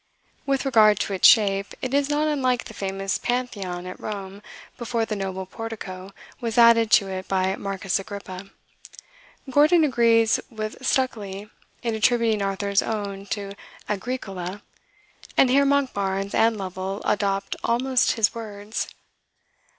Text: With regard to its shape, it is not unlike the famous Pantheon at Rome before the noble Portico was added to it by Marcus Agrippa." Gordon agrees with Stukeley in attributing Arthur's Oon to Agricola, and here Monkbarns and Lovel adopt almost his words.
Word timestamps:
With 0.47 0.65
regard 0.65 0.97
to 1.01 1.13
its 1.13 1.27
shape, 1.27 1.75
it 1.79 1.93
is 1.93 2.09
not 2.09 2.27
unlike 2.27 2.63
the 2.63 2.73
famous 2.73 3.19
Pantheon 3.19 3.85
at 3.85 3.99
Rome 3.99 4.41
before 4.75 5.05
the 5.05 5.15
noble 5.15 5.45
Portico 5.45 6.11
was 6.39 6.57
added 6.57 6.89
to 6.93 7.07
it 7.07 7.27
by 7.27 7.55
Marcus 7.55 7.99
Agrippa." 7.99 8.49
Gordon 9.51 9.83
agrees 9.83 10.39
with 10.49 10.77
Stukeley 10.83 11.51
in 11.83 11.93
attributing 11.93 12.41
Arthur's 12.41 12.81
Oon 12.81 13.27
to 13.27 13.51
Agricola, 13.87 14.63
and 15.37 15.51
here 15.51 15.65
Monkbarns 15.65 16.33
and 16.33 16.57
Lovel 16.57 17.03
adopt 17.05 17.55
almost 17.63 18.13
his 18.13 18.33
words. 18.33 18.87